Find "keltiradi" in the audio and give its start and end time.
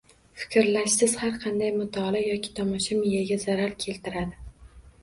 3.87-4.43